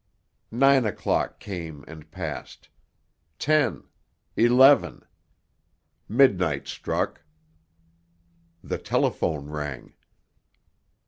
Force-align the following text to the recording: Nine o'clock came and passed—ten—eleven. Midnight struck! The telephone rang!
Nine 0.49 0.83
o'clock 0.85 1.39
came 1.39 1.85
and 1.87 2.09
passed—ten—eleven. 2.09 5.03
Midnight 6.09 6.67
struck! 6.67 7.21
The 8.63 8.79
telephone 8.79 9.45
rang! 9.49 9.93